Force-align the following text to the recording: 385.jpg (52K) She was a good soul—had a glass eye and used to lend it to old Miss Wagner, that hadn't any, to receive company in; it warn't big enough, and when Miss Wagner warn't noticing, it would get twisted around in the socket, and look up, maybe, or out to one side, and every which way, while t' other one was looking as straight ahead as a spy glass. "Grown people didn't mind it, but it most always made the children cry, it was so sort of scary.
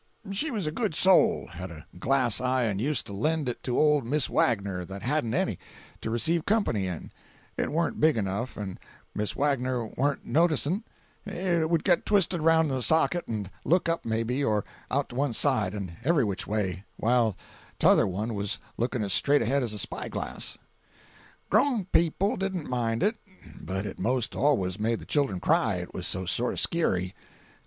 385.jpg 0.25 0.31
(52K) 0.31 0.35
She 0.39 0.51
was 0.51 0.65
a 0.65 0.71
good 0.71 0.95
soul—had 0.95 1.69
a 1.69 1.85
glass 1.99 2.41
eye 2.41 2.63
and 2.63 2.81
used 2.81 3.05
to 3.05 3.13
lend 3.13 3.47
it 3.47 3.61
to 3.61 3.77
old 3.79 4.03
Miss 4.03 4.31
Wagner, 4.31 4.83
that 4.83 5.03
hadn't 5.03 5.35
any, 5.35 5.59
to 6.01 6.09
receive 6.09 6.43
company 6.47 6.87
in; 6.87 7.11
it 7.55 7.71
warn't 7.71 7.99
big 7.99 8.17
enough, 8.17 8.57
and 8.57 8.79
when 8.79 8.79
Miss 9.13 9.35
Wagner 9.35 9.85
warn't 9.85 10.25
noticing, 10.25 10.83
it 11.23 11.69
would 11.69 11.83
get 11.83 12.07
twisted 12.07 12.39
around 12.39 12.71
in 12.71 12.77
the 12.77 12.81
socket, 12.81 13.27
and 13.27 13.51
look 13.63 13.87
up, 13.87 14.03
maybe, 14.03 14.43
or 14.43 14.65
out 14.89 15.09
to 15.09 15.15
one 15.15 15.33
side, 15.33 15.75
and 15.75 15.93
every 16.03 16.23
which 16.23 16.47
way, 16.47 16.83
while 16.97 17.37
t' 17.77 17.85
other 17.85 18.07
one 18.07 18.33
was 18.33 18.57
looking 18.77 19.03
as 19.03 19.13
straight 19.13 19.43
ahead 19.43 19.61
as 19.61 19.71
a 19.71 19.77
spy 19.77 20.07
glass. 20.07 20.57
"Grown 21.51 21.85
people 21.85 22.37
didn't 22.37 22.67
mind 22.67 23.03
it, 23.03 23.19
but 23.61 23.85
it 23.85 23.99
most 23.99 24.35
always 24.35 24.79
made 24.79 24.97
the 24.97 25.05
children 25.05 25.39
cry, 25.39 25.75
it 25.75 25.93
was 25.93 26.07
so 26.07 26.25
sort 26.25 26.53
of 26.53 26.59
scary. 26.59 27.13